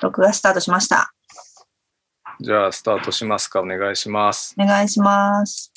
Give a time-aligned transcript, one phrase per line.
[0.00, 1.12] 録画スタートしました。
[2.40, 3.60] じゃあ、スタートしますか。
[3.60, 4.54] お願いします。
[4.58, 5.72] お願いします。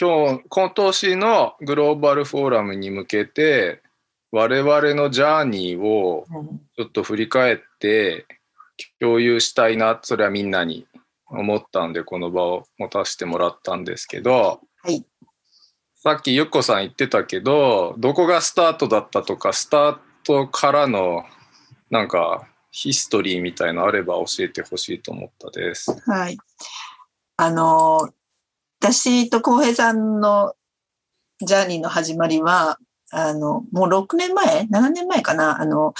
[0.00, 3.82] 今日、今年のグローバルフォーラムに向けて、
[4.30, 8.26] 我々のジャーニーをうんちょっと振り返って
[9.00, 10.86] 共有したいな、それはみんなに
[11.26, 15.04] 思ったんで、この場を持たせてもらったんですけど、はい。
[15.96, 20.00] さっきゆっこさん言ってたけど、どこがスタートだったとか、スタート
[20.50, 21.24] からの
[21.90, 25.96] なんかヒストリーみたいのあれば教えてほしいと思ったです。
[26.08, 26.36] はい。
[27.36, 28.10] あの、
[28.80, 30.54] 私と浩平さんの
[31.40, 32.78] ジャーニーの始まりは、
[33.10, 35.60] あの、もう6年前 ?7 年前かな？
[35.60, 35.94] あの、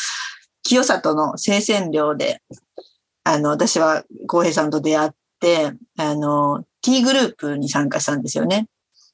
[0.62, 2.42] 清里の生鮮寮で、
[3.24, 8.66] あの、私は浩平さんと出会って、あの、T グループに参加したんですよね。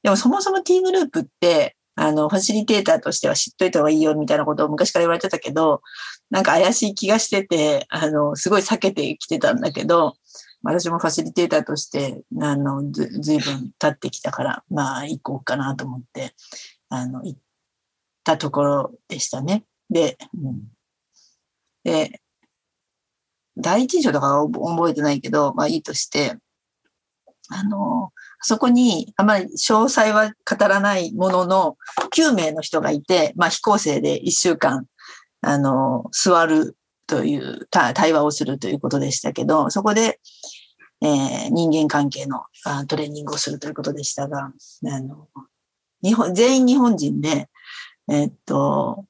[0.02, 5.82] でもそもそも T グループって、あの、ファシリテーターとしては知っといた方がいいよみたいなことを昔から言われてたけど、
[6.30, 10.14] なんか怪しい気がしてて、あの、すごい避けてきてたんだけど、
[10.62, 16.34] 私もファシリテーターとして、あの、ず、ずいぶん経ってきたから、まあ、行こうかなと思って、
[16.88, 17.40] あの、行っ
[18.24, 19.64] たところでしたね。
[19.90, 20.62] で、うん、
[21.84, 22.20] で、
[23.56, 26.36] 第一印象とかは覚えてないけど、まあいいとして、
[27.50, 31.76] あの、そこにあまり詳細は語らないものの、
[32.14, 34.86] 9名の人がいて、まあ非構成で1週間、
[35.40, 40.20] あの、座るという、対話をするということでしたけど、そこで、
[41.02, 44.52] えー、人間関係のあトレーニングをするということでしたが、
[44.86, 45.28] あの、
[46.02, 47.48] 日本、全員日本人で、
[48.10, 49.04] え、っと、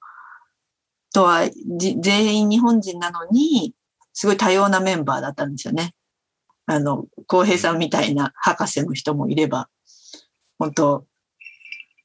[1.13, 3.75] とは、全員日本人なのに、
[4.13, 5.95] すごい多様なメンバーだったんですよね。
[6.67, 9.69] あの、浩平さんみたいな博士の人もいれば、
[10.59, 11.07] 本当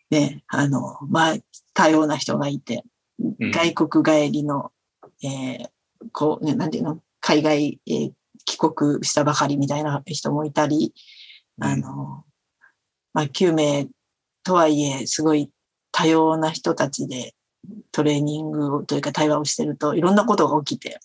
[0.09, 1.35] ね、あの、まあ、
[1.73, 2.83] 多様な人がいて、
[3.19, 4.71] 外国帰りの、
[5.23, 5.69] えー、
[6.11, 8.11] こう、ね、なんていうの、海外、えー、
[8.45, 10.93] 帰国したばかりみたいな人もいたり、
[11.61, 12.23] あの、
[13.13, 13.87] まあ、9名
[14.43, 15.51] とはいえ、すごい
[15.91, 17.35] 多様な人たちで
[17.91, 20.99] トレーニングというか対話をしてると、いろんなことが起きて、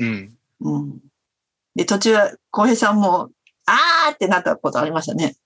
[0.00, 0.36] うん。
[0.60, 0.98] うん。
[1.78, 3.30] で、途中は、浩平さんも、
[3.66, 5.36] あーってなったことありましたね。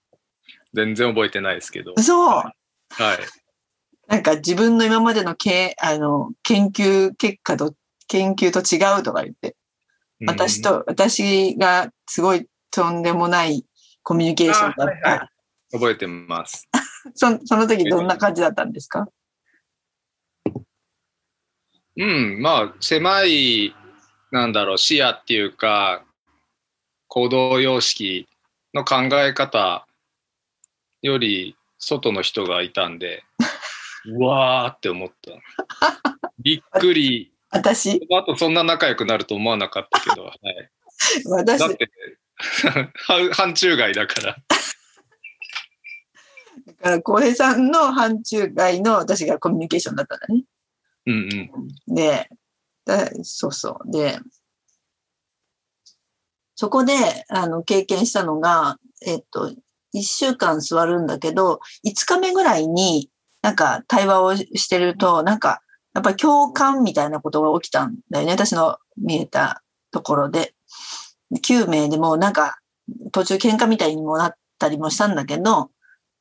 [0.72, 1.94] 全然覚えてないですけど。
[1.98, 2.28] そう。
[2.28, 2.54] はい。
[4.08, 7.74] なんか自分の今までのけあの研究結果と、
[8.08, 9.56] 研究と違うとか言って、
[10.26, 13.66] 私と、私がすごいとんでもない
[14.02, 15.10] コミュニケーションだった。
[15.10, 15.28] はいはい、
[15.72, 16.66] 覚えてます。
[17.14, 19.06] そその時どんな感じだったんですか？
[21.94, 23.74] うん、まあ、狭い、
[24.30, 26.06] なんだろう、視野っていうか、
[27.14, 28.26] 行動様式
[28.72, 29.86] の考え方
[31.02, 33.22] より外の人がいたんで、
[34.08, 35.32] うわーって思った。
[36.38, 37.30] びっくり。
[37.52, 40.70] 私あとそんな仲良くなると思わなかったけど、 はい、
[41.26, 41.90] 私だって、
[43.34, 44.36] 範疇外だから。
[46.66, 50.44] だから、浩平さんの範疇外の私がコミュニケーションだったんだね。
[51.04, 51.50] うん
[51.88, 51.94] うん。
[51.94, 52.30] で、
[52.86, 53.90] だそうそう。
[53.92, 54.18] で、
[56.62, 56.94] そこで、
[57.28, 59.52] あの、経験したのが、えっと、
[59.90, 63.10] 一週間座るんだけど、五日目ぐらいに
[63.42, 65.60] なんか対話をしてると、なんか、
[65.92, 68.30] やっぱり共感みたいなことが起きたんだよね。
[68.30, 70.54] 私の見えたところで。
[71.44, 72.58] 9名でもなんか
[73.10, 75.72] 途中喧嘩みたいにもなったりもしたんだけど、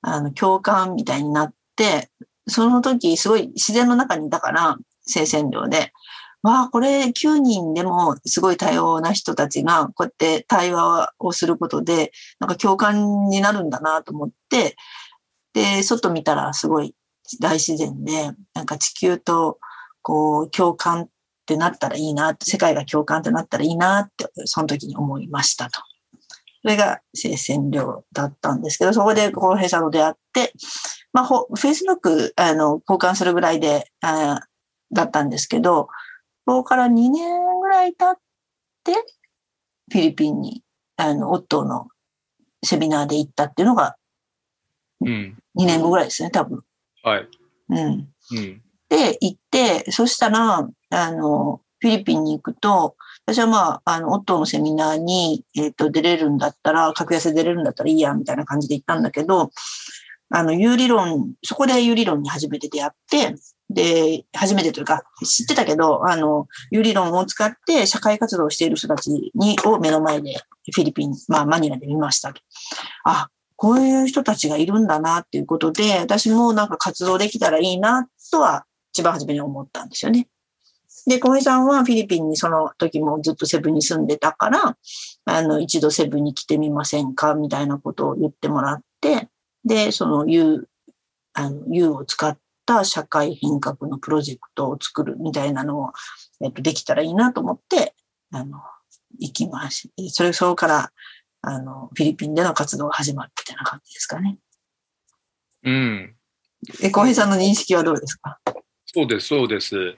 [0.02, 2.10] あの、共感みたいになって、
[2.48, 4.76] その時すごい自然の中にいたから、
[5.06, 5.94] 生鮮量で。
[6.44, 14.76] わあ、これ9人でもすごい多様な人たちがこうやって対話をすることで、なんか共感になるんだなと思って、
[15.54, 16.96] で、外見たらすごい
[17.40, 19.60] 大自然で、なんか地球と
[20.02, 21.08] こう共感っ
[21.46, 25.80] てなったらいいな、世界が共感ってなったらいいなって、その時に思いましたと。
[26.64, 30.54] それが生鮮量だったんですけど、そこで浩平さんと出会って、
[31.14, 34.40] まあ、フェイスブック、あの、交換するぐらいで、あ
[34.94, 35.88] だったんですけど、
[36.52, 38.16] そこから2年ぐらい経っ
[38.84, 38.92] て、
[39.90, 40.64] フィリピンに、
[40.98, 41.88] あの、オットーの
[42.62, 43.96] セミナーで行ったっていうのが、
[45.00, 45.38] うん。
[45.58, 46.62] 2年後ぐらいですね、多分。
[47.04, 47.28] はい。
[47.70, 47.78] うん。
[47.78, 48.62] うん。
[48.90, 59.52] で、行って、そしたら、あの、フィリピンに行くと、私はまあ、あの、オットーのセミナーに、えっ、と、出れるんだったら、格安で出れるんだったらいいや、みたいな感じで行ったんだけど、
[60.32, 63.36] あの、有理論、そこで有理論に初めて出会って、
[63.74, 70.36] で、初めてというか、知ってたけど、あの、有理論を使って社会活動をしている人たちに、を目の前で
[70.74, 72.34] フィリピン、まあ、マニラで見ました。
[73.04, 80.28] あ、こういう人たちがいるんだなっていうことで、私もなんか活動できたらいいな、とは、一番初めに思ったんですよね。
[81.08, 84.78] で、小平さんはフィリピンにその時もずっとセブンに住んでたから、
[85.26, 89.30] あの、一度セブンに来てみませんかみたいなことを言ってもらって、
[89.66, 90.68] で、その U、
[91.34, 95.92] あの、U を使った社会変革のプロジェクトを作るみたいなのを、
[96.44, 97.96] えっと、できたらいいなと思って、
[98.32, 98.60] あの、
[99.20, 100.92] 行きましそれ、それから、
[101.42, 104.38] あの、フィリピンでの活動が始まるみたいな感じですかね。
[105.64, 106.16] うん。
[106.82, 108.40] え、小平さんの認識はどうですか？
[108.86, 109.96] そうです、そうです。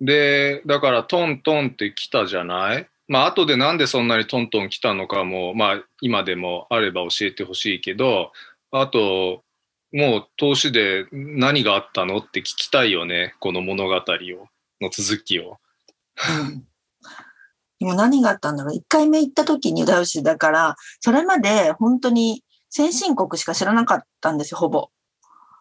[0.00, 2.88] で、だからトントンって来たじゃない？
[3.08, 8.32] まあ、後でなんでそんなにトントン来たのかも、まあ、今でもあれば教えてほしいけど、
[8.70, 9.42] あと、
[9.92, 14.00] もう投資で何があったのって聞きたいよね、この物語を、
[14.80, 15.58] の続きを。
[16.40, 16.64] うん。
[17.80, 18.74] でも何があったんだろう。
[18.74, 24.90] 一回目行った時にダウシだから、それまで本当に先進国しか知らなかったんですよ、ほぼ。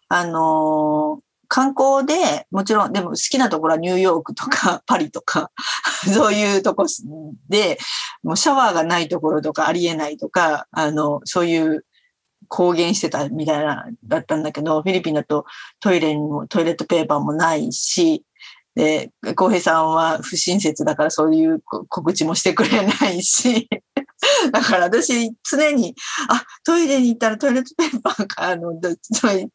[0.10, 5.52] あのー観光で、もちろん、でも好きなところはニューヨークとか パリとか、
[6.14, 6.86] そういうとこ
[7.50, 7.80] で、
[8.22, 11.86] もうシャワーがないところとかありえないとか、あの、そういう
[12.50, 15.46] 公言してたみたいな、だったんだけど、フィリピンだと
[15.80, 18.26] トイレにも、トイレットペーパーもないし、
[18.76, 23.68] で、浩平さんは不親切だからそういう告知もしてくれないし、
[24.52, 25.96] だから私常に、
[26.30, 28.78] あ、トイレに行ったらトイレットペーパーか、あの、い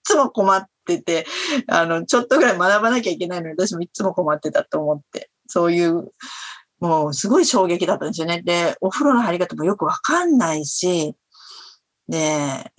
[0.03, 1.27] つも困ってて、
[1.69, 6.13] あの、ちょっとぐらい学ばなきゃいけないのに私もいつも困ってたと思って、そういう、
[6.81, 8.43] もうすごい衝撃だったんですよね。
[8.43, 11.15] で、お風呂の入り方もよくわかんないし、
[12.09, 12.73] で、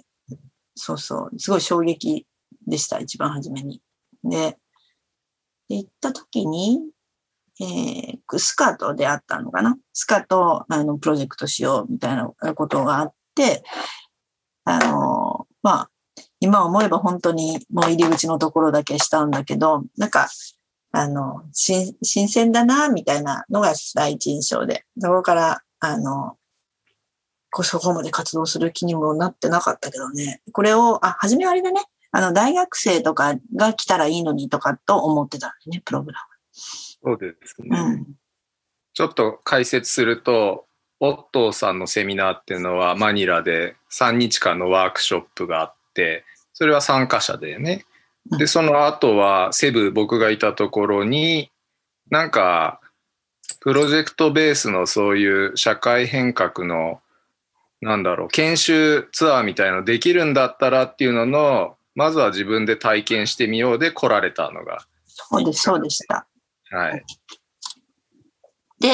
[0.76, 2.28] そうそう、すごい衝撃
[2.68, 3.82] でした、一番初めに。
[4.24, 4.58] で、
[5.68, 6.82] で行った時に、
[7.60, 9.78] えー、スカと出会ったのかな？
[9.94, 13.64] スカと、あの、プロジェクトしようみたいなことがあって、
[14.66, 15.90] あの、まあ、
[16.42, 20.28] 今思えば本当にもう入り口のところだけしたんだけど、なんか、
[20.92, 26.38] あの、新鮮だな、みたいなのが第一印象で、そこから、あの、
[27.64, 30.42] そこまで活動する気にもなってなかったけどね。
[30.52, 31.82] これを、あ、初めはあれだね。
[32.12, 36.28] あの、大学生とかが来たらいいのにとかと思ってたね、プログラ
[37.04, 37.68] そうですね。
[37.70, 37.78] ム。
[37.78, 38.06] うん。
[38.94, 40.66] ちょっと解説すると、
[41.02, 46.24] オットーさんのセミナーっていうのはマニラで3日間のワークショップがあって、
[46.54, 47.86] それは参加者でね。
[48.40, 51.52] で、その後はセブ、僕がいたところに、
[52.10, 52.80] なんか、
[53.60, 57.02] プロジェクトベースのそういう社会変革の、
[57.86, 64.80] なんだろう、研修ツアーみたいのできるんだったらっていうのの、まずは自分で体験してみようで来られたのが。
[65.06, 66.26] そうです、そうでした。
[66.72, 67.06] はい。
[68.80, 68.90] で、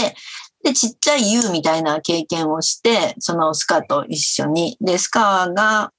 [0.65, 4.77] で、ちっちゃい U みたいな経験をして、そのスカと一緒に。
[4.81, 5.93] で、スカが、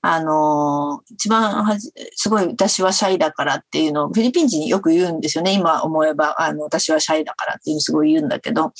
[0.00, 5.52] あのー一番はじ、すごい私はシャイだからっていうのをフィリピン人によく言うんですよね。
[5.52, 8.72] 今思えば、あの、私はシャイだからっていうすごい言うんだけど、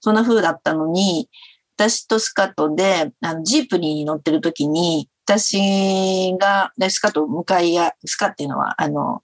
[0.00, 1.30] そんな風だったのに、
[1.76, 9.22] 私とスカトで、あの、ジープに乗ってる時に、私が、スカト向かいや、スカっていうのは、あの、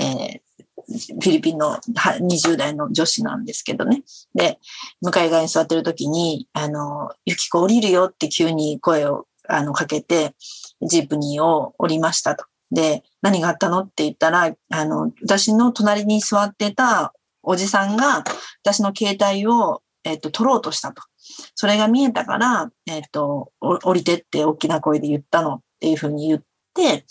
[0.00, 0.44] えー
[0.86, 4.02] フィリピンの20代の女子なんですけどね。
[4.34, 4.58] で、
[5.00, 10.34] 向かい側に座ってる時に、あの、ゆきこ降りるよって急に声をあのかけて、
[10.82, 12.44] ジープニーを降りましたと。
[12.70, 18.24] で、何があったのって言ったら、あの、私の隣に座ってたおじさんが、
[18.62, 21.02] 私の携帯を、えっと、取ろうとしたと。
[21.54, 26.42] それが見えたから、えっと、降りてって大きな声で言ったのっていうふうに言っ
[26.74, 27.06] て、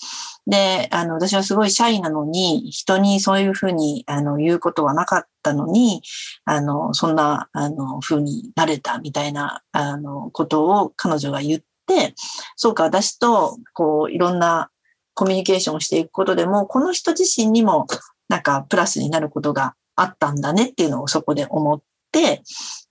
[0.46, 6.02] で、あの、私はすごいシャイなのに、人にそういうふうに、あの、言うことはなかったのに、
[6.44, 12.14] あの、そんな、あの、ふうになれたみたいな、あの、ことを彼女が言って、
[12.58, 14.70] そうか、私と、こう、いろんな
[15.14, 17.88] コミュニケーションをしていくことでも、この人自身にも、
[18.28, 22.42] なんか、プラスになることがあったんだねっていうのをそこで思って、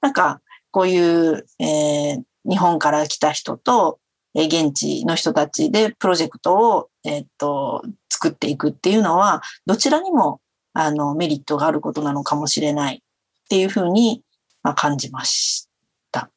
[0.00, 0.40] なんか、
[0.72, 0.98] こうい
[1.28, 4.00] う、えー日本から来た人と、
[4.34, 10.40] えー現地の人たちでプロジェクトを、えーっと、作っていくっていうのは、どちらにも、
[10.72, 13.00] あの、メリットがあることなのかもしれないっ
[13.48, 14.24] ていうふうに、
[14.64, 15.68] まあ、感じまし
[16.10, 16.30] た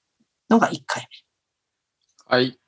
[0.49, 1.07] のが1回
[2.29, 2.35] 目。
[2.37, 2.59] はい。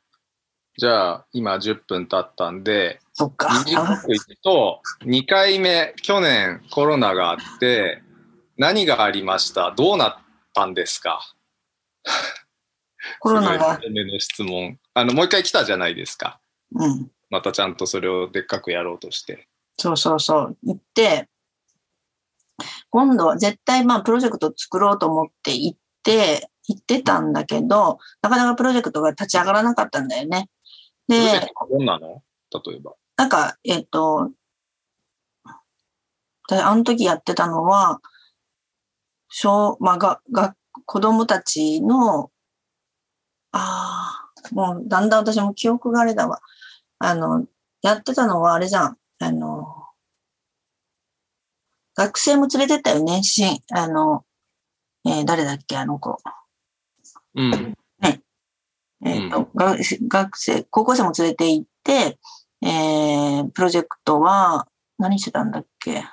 [0.79, 3.49] じゃあ、今10分経ったんで、そっか。
[4.43, 8.01] と、2回目、去年コロナがあって、
[8.57, 9.71] 何がありました？
[9.71, 10.15] どうなっ
[10.53, 11.19] たんですか？
[13.19, 14.79] コロナがす、ごい初めの質問。
[14.93, 16.39] あの、もう一回来たじゃないですか。
[16.73, 17.11] うん。
[17.29, 19.47] またちゃんとそれをでっかくやろうとして。
[19.77, 20.57] そうそうそう。
[20.63, 21.29] 行って、
[22.89, 30.49] 今度は絶対まあプロジェクト作ろうと思って行って、行ってたんだけど、なかなかプロジェクトが立ち上がらなかったんだよね。
[31.07, 32.23] で、トどんなの？
[32.65, 32.93] 例えば。
[33.17, 34.31] なんか、えっ、と、
[36.49, 37.99] であの時やってたのは、
[39.29, 40.55] 小、まあ、が、が、
[40.85, 42.31] 子供たちの、
[43.51, 46.39] ああ、もうだんだん私も記憶があれだわ。
[46.99, 47.45] あの、
[47.81, 48.97] やってたのはあれじゃん。
[49.19, 49.85] あの、
[51.95, 53.23] 学生も連れてったよね。
[53.23, 54.25] しあの、
[55.05, 56.17] えー誰だっけ、あの子。
[57.35, 57.77] うん。
[59.05, 62.17] えっ、と、が学生、高校生も連れて行って、
[62.61, 64.67] えー、プロジェクトは、
[64.97, 66.03] 何してたんだっけ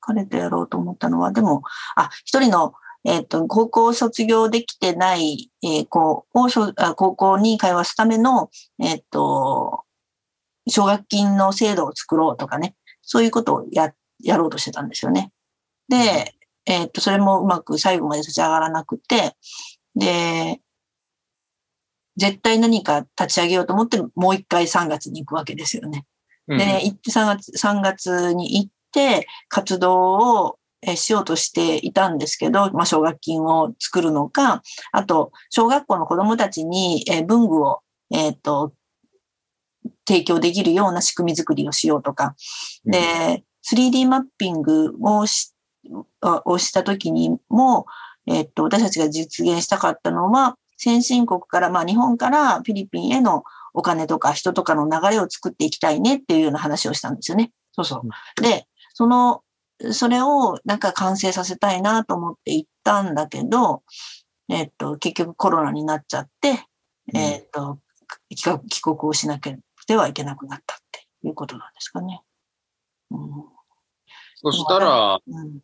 [0.00, 1.62] 彼とやろうと思ったのは、でも、
[1.96, 9.82] あ、一人の、えっ、と、高校を卒業できてない、えー子を高校に通わすための、えっ、と、
[10.66, 13.92] 奨学金の制度を作ろうとかね、そういうことをや、
[14.22, 15.30] やろうとしてたんですよね。
[15.88, 16.34] で、
[16.66, 19.36] えっ、と、それもうまく最後まで立ち上がらなくて、
[19.94, 20.60] で、
[22.16, 26.06] 絶対何か立ち上げようと思って、もう一回3月に行くわけですよね。
[26.48, 34.62] うんで、行って3月、3月に行って、活動をえーしようとしていたんですけど、まあ、奨学金を作るのか、
[34.92, 38.72] あと、小学校の子供たちにえー文具を、えっ、と、
[40.06, 42.34] 提供できるような仕組み作りをしようとか、
[42.84, 45.54] で、3D マッピングをし
[46.20, 47.86] あをした時にも、
[48.26, 57.52] えっと、私たちが実現したかったのは、先進国から、まあ日本からフィリピンへのお金とか人とかの流れを作っていきたいねっていうような話をしたんですよね。
[57.72, 58.42] そうそう。
[58.42, 59.42] で、その、
[59.92, 63.82] それをなんか完成させたいなと思って行ったんだけど、
[64.48, 66.50] えっと、結局コロナになっちゃって、
[67.12, 67.78] うんえっと、
[68.30, 69.58] 帰国をしなけれ
[69.96, 72.22] ばはいけなくなったっていうことなんですかね。
[73.10, 73.44] うん
[74.36, 75.60] そしたら、うん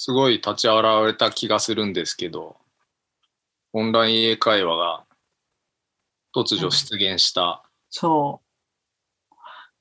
[0.00, 2.56] すごい立ち現れた気がするんですけど、
[3.72, 5.04] オンライン英会話が
[6.32, 7.64] 突如出現した。
[7.90, 8.47] そう。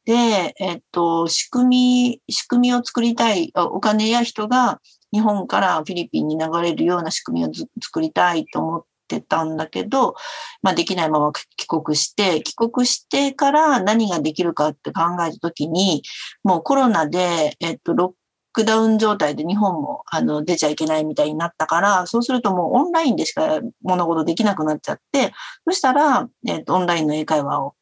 [0.07, 4.79] で、えっと、仕組み、仕組みを作りたい、お金や人が
[5.11, 7.51] 日本からフィリピンに流れるような仕組みを
[7.83, 10.15] 作りたいと思ってたんだけど、
[10.61, 16.03] まあできないまま帰国して、帰国してから何ができるかって考えたときに、
[16.41, 18.11] もうコロナで、えっと、ロッ
[18.53, 25.33] クダウン状態で日本もあの出ちゃいけないみたいになったから、そうするともうオンラインでしか物事できなくなっちゃって、
[25.65, 27.73] そしたら、えっと、オンラインの英会話を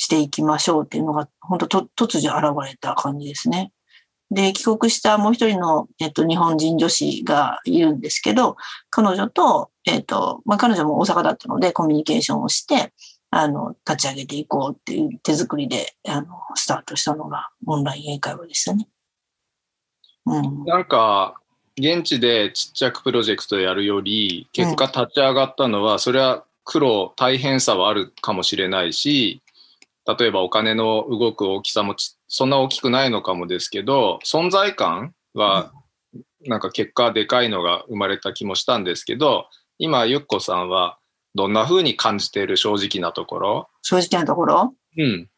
[0.00, 3.70] していきましょうっていうのが、本当と突如現れた感じですね。
[4.30, 8.56] で、帰国したもう一人の、えっと、日本人女子がいるんですけど、
[8.88, 12.94] 彼女と、えっと、まあ、彼女も大阪だったのでコミュニケーションをして、
[13.30, 18.88] あの、立ち上げていこうっていう手作りで、あの、スタートしたのがオンライン英会話でしたね。
[20.24, 20.64] うん。
[20.64, 21.34] なんか、
[21.78, 29.42] 現地でちっちゃくプロジェクトやるより、結果立ち上がったのは、それは苦労、大変さはあるかもしれないし、
[30.06, 35.72] 例えばお金の動く大きさもちそんな大きくないのかもですけど、存在感は
[36.46, 39.46] なんか結果でかいのが生まれた気もしたんですけど、
[39.78, 40.98] 今、ゆっこさんは
[41.34, 43.68] どんな風に感じている正直なところ？
[43.82, 44.74] 正直なところ？
[44.96, 45.28] うん。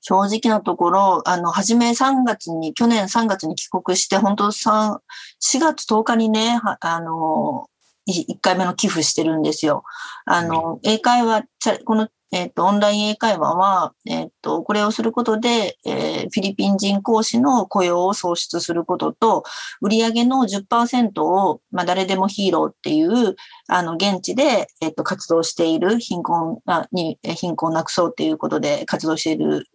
[0.00, 4.98] 正直なところ、あの、初め3月に、去年3月に帰国して、本当3、
[5.40, 7.66] 4月10日にね、はあの、
[8.08, 9.82] 1回目の寄付してるんですよ。
[10.24, 11.42] あの、英会話、
[11.84, 19.44] この、えっ、と、オンライン英会話は、えっ、と、これをすることで、えーフィリピン人講師の雇用を創出することと、
[19.80, 23.36] 売上の10%を、まあ、誰でもヒーローっていう、
[23.68, 29.68] あの、現地で、えっ、と、活動している貧困あに、貧困をなくそうっていうことで活動している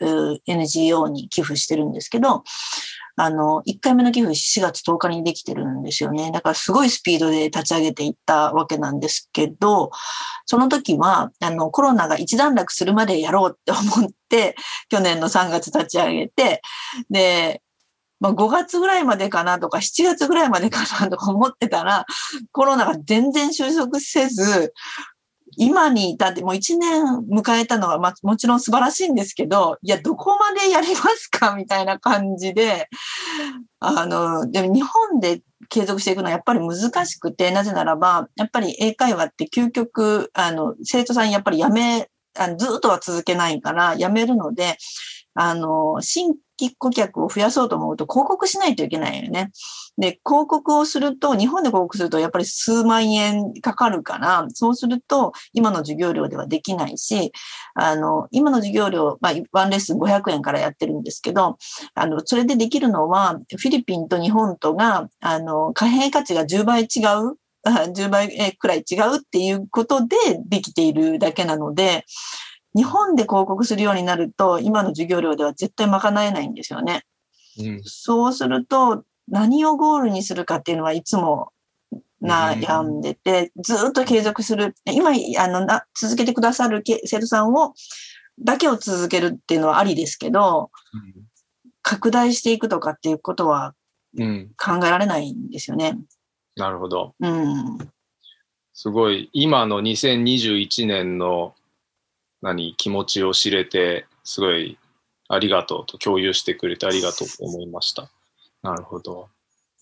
[0.45, 2.43] NGO に寄付してるんですけど、
[3.15, 6.31] あの、1回目の寄付4月10日にできてるんですよね。
[6.31, 9.91] だからすごいスピードで立ち上げていったわけなんですけど、
[10.45, 14.55] その時は、あの、コロナが一段落するまでやろうって思って、
[14.89, 16.61] 去年の3月立ち上げて、
[17.09, 17.61] で、
[18.19, 22.05] まあ、5月ぐらいまでかなとか、7月ぐらいまでかなとか思ってたら、
[22.51, 24.73] コロナが全然収束せず、
[25.57, 32.89] 今に至ってもう1年迎えたのは、まあ、もちろん素晴らしいんですけど、いや、どこまでやりますかみたいな感じで、
[33.79, 44.77] あの、でも日本で継続していくのはやっぱり難しくて、なぜならば、やっぱり英会話って究極、あの、生徒さんやっぱりやめ、あのずっとは続けないからやめるので、
[45.33, 49.51] あの、新規顧客を増やそうと思うと広告しないといけないよね。
[50.01, 57.31] で、広告をすると、日本で広告するとやっぱり数万円かかるから、そうすると今の授業料ではできないし、
[57.75, 61.59] あの、今の授業料、まあ、ワンレッスン500円からやってるんですけど、
[61.93, 66.85] あの、それでできるのは、フィリピンと日本とが、あの、貨幣価値が10倍違
[67.23, 70.15] う、あ10倍くらい違うっていうことで
[70.47, 72.05] できているだけなので、
[72.75, 77.03] 日本で広告するようになると、今の授業料では絶対賄えないんですよね。
[77.59, 77.81] うん。
[77.83, 81.51] そうすると、何をゴールにするかっていうのはいつも
[82.21, 84.75] 悩んでて、ずっと継続する。
[84.85, 87.73] 今、あの、な続けてくださるけ生徒さんを、
[88.39, 90.69] だけを続けるっていうのはありですけど、
[91.81, 93.73] 拡大していくとかっていうことは
[94.17, 94.51] うん。
[94.57, 95.97] 考えられないんですよね。
[96.55, 97.15] なるほど。
[97.19, 97.77] うん。
[98.73, 101.55] すごい、今の2021年の
[102.41, 104.77] 何、気持ちを知れて、すごい
[105.29, 108.09] ありがとうと共有してくれてありがとうと思いました。
[108.63, 109.29] なるほど。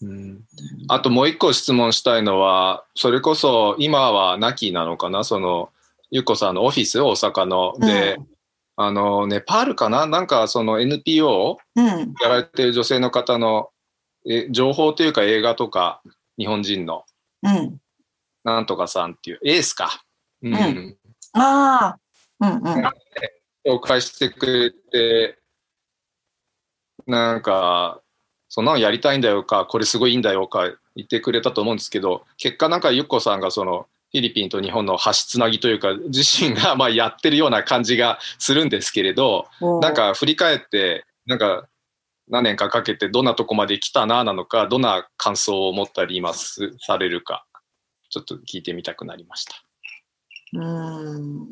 [0.02, 0.46] うん、
[0.88, 5.70] あともう一個質問したいのは、それこそ今は亡きなのかな、その、
[6.10, 7.76] ゆっこさんのオフィス、大阪の。
[7.80, 8.28] で、うん
[8.82, 10.06] あの、ネパールかな？
[10.06, 11.86] なんかその NPO うん。
[12.22, 13.72] やられてる女性の方の
[14.26, 16.02] え情報というか映画とか、
[16.38, 17.04] 日本人の、
[17.44, 17.82] うん。
[18.46, 20.02] なんとかさんっていう、エースか。
[20.42, 20.54] うん。
[20.54, 20.98] うん
[21.34, 22.00] ああ。
[22.40, 22.90] うんうん。
[23.66, 25.38] 紹介してくれて、
[27.06, 28.02] なんか、
[28.50, 30.64] そんなのやりたいんだよか、これすごいいいんだよか
[30.96, 39.48] 言ってくれたと思うんですけど、結果なんかゆっこさんがその、フィリピンと日本の橋つなぎというか、自身が まあやってるような感じがするんですけれど、
[39.82, 41.68] なんか振り返って、なんか
[42.28, 47.46] 何年かかけてどんなとこまで来たななのか、どんな感想を持ったり今すされるか、
[48.10, 49.54] ちょっと聞いてみたくなりました。
[50.54, 51.48] うん。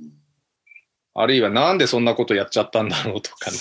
[1.20, 3.58] あるいはなんでそんなことやっちゃったんだろうとかね。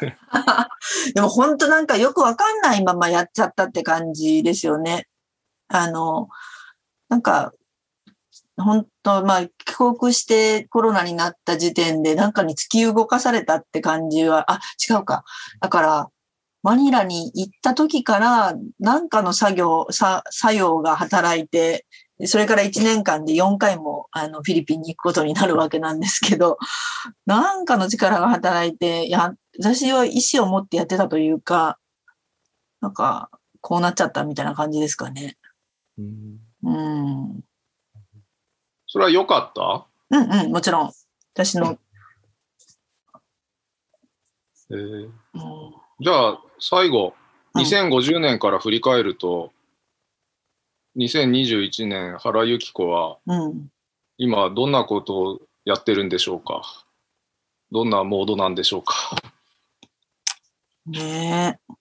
[1.14, 5.06] でも本当なんかよくわかんないままやっちゃったって感じですよね。
[5.68, 6.28] あの、
[7.10, 7.52] なんか、
[8.56, 9.52] 本当まあ、帰
[9.98, 14.60] 国してコロナになった時点でなんかに突き動かされたって感じは、あ、
[14.90, 15.24] 違うか。
[15.60, 16.08] だから、
[16.62, 21.84] マニラに行った時から、なんかの作業、さ作用が働いて、
[22.24, 26.58] それから1年間で4回もあのフィリピンに行くことになるわけなんですけど、
[27.26, 31.78] なんかの力が働いて、や、私は意思を持ってやってたというか、
[32.80, 33.30] なんか、
[33.60, 35.36] こうなっちゃったみたいな感じですかね。
[35.98, 37.40] うん。
[38.86, 39.86] それは良かった？
[40.10, 40.92] うんうん、もちろん。
[41.34, 41.78] 私の、
[44.70, 45.04] えー。
[45.04, 45.12] うん。
[46.00, 47.08] じゃあ最後。
[47.08, 47.26] うん
[47.56, 49.50] 2050年から振り返ると、
[50.96, 53.68] 2021年原由紀子はうん。
[54.18, 56.62] 今どんなことをやってるんでしょうか？
[57.70, 58.94] どんなモードなんでしょうか？
[60.86, 61.72] ねえ。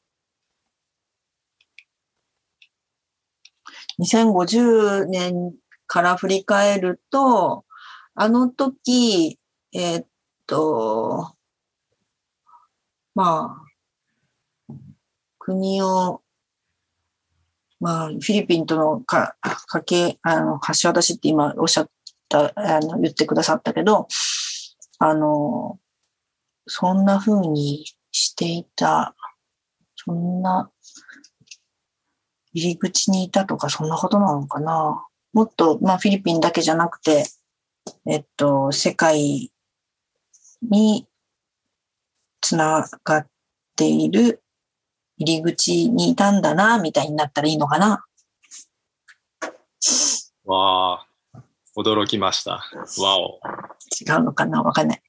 [4.01, 5.54] 2050年
[5.88, 7.63] から振り返ると、
[8.15, 9.39] あの時、
[9.71, 10.08] えーっ
[10.45, 11.36] と、
[13.13, 13.63] ま
[14.67, 14.73] あ、
[15.39, 16.21] 国を、
[17.86, 19.36] まあ、フィリピンとのか、
[19.67, 21.89] かけ、あの、橋渡しって今おっしゃっ
[22.28, 24.08] た、あの、言ってくださったけど、
[24.98, 25.78] あの、
[26.65, 29.15] そんな風にしていた、
[29.98, 30.71] そんな
[32.54, 35.06] 入り口にいたとか、そんなことなのかな。
[35.34, 37.28] もっと、まあ、フィリピンだけじゃなくて、
[38.08, 39.52] えっと、世界
[40.63, 41.08] に
[42.41, 43.28] つながっ
[43.76, 44.41] ている
[45.17, 48.06] 入り口にいたんだな、みたいになったらいいのかな。
[50.45, 51.08] わあ
[51.78, 52.63] 驚きました。
[53.01, 53.39] わお。
[54.01, 55.01] 違うのかなわかんない。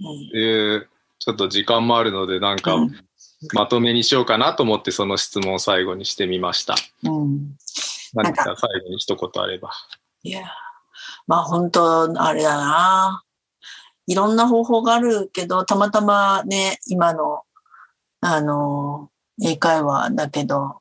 [0.00, 0.38] うん。
[0.38, 2.92] えーちょっと時間もあるのでなんかうん。
[3.54, 6.74] まとめにしようかなと思ってその質問を最後にしてみました。
[7.04, 7.56] うん。
[8.12, 9.70] 何か最後に一言あれば。
[10.22, 10.42] いや、
[11.26, 13.22] まあ本当、あれだな。
[14.06, 17.43] いろんな方法があるけど、たまたまね、今の、
[18.26, 19.10] あの、
[19.42, 20.80] 英会話だけど、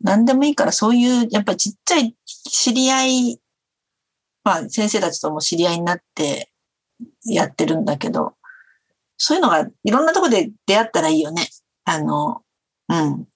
[0.00, 3.40] 何でもいいからそういう、やっぱちっちゃい知り合い、
[4.44, 6.50] まあ先生たちとも知り合いになって
[7.26, 8.32] やってるんだけど、
[9.18, 11.46] そういうのがいろんなとこで出会ったらいいよね。
[11.84, 12.40] あの、
[12.88, 13.26] うん。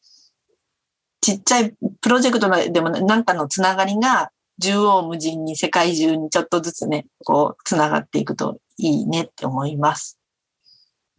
[1.20, 10.18] ちっちゃいプロジェクトでもなんかのつながりが縦横無尽に世界中にちょっとずつね、こう、つながっていくといいねって思います。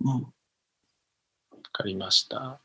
[0.04, 0.34] うん。
[1.74, 2.60] わかりました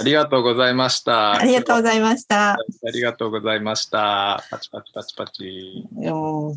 [0.00, 2.54] ありがとうございましたありがとうございました。
[2.54, 2.56] あ
[2.92, 6.00] りがとうございましたパチパチパチパチう
[6.50, 6.52] ん。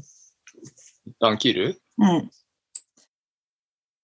[1.06, 1.82] 一旦切る？
[2.00, 2.32] うん。